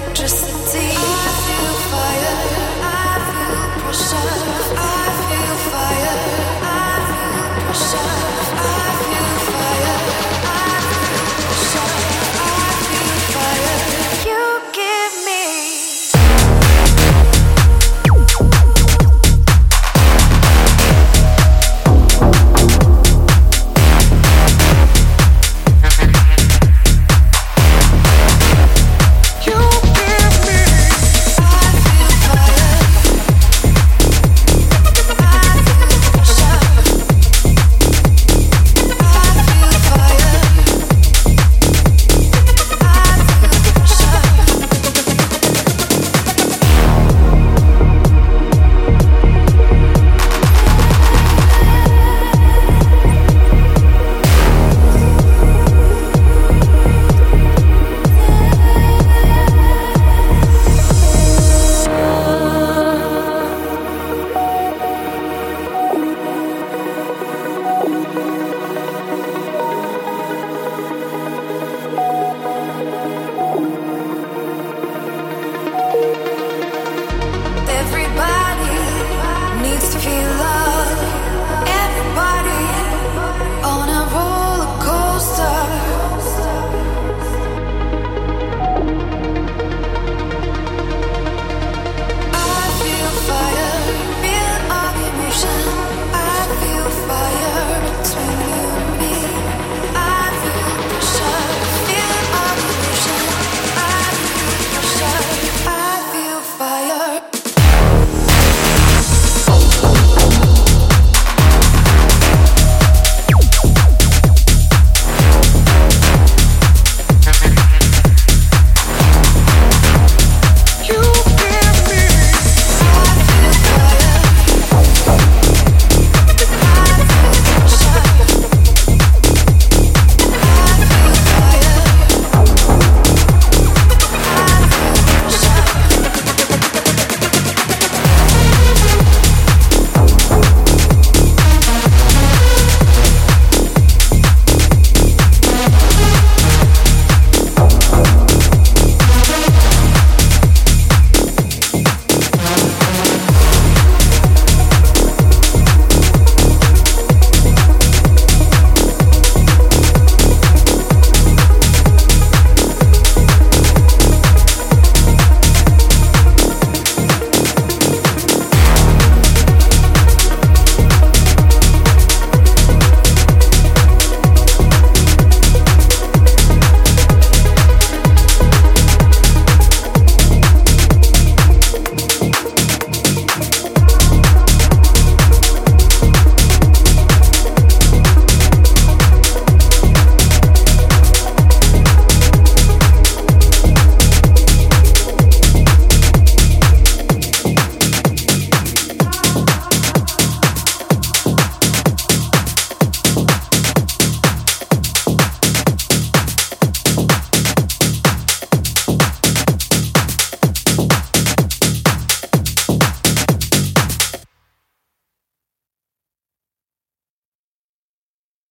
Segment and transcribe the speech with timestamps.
[0.00, 1.09] electricity.